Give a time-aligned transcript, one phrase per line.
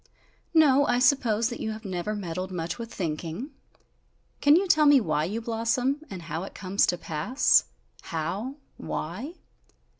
[0.55, 3.51] "No, I suppose that you have never meddled much with thinking!
[4.41, 6.01] Can you tell me why you blossom?
[6.09, 7.65] And how it comes to pass?
[8.05, 8.55] How?
[8.77, 9.35] Why?"